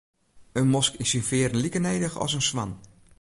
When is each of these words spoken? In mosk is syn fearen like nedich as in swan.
In 0.61 0.67
mosk 0.73 0.93
is 1.03 1.09
syn 1.11 1.27
fearen 1.29 1.61
like 1.63 1.79
nedich 1.83 2.17
as 2.23 2.33
in 2.37 2.43
swan. 2.49 2.71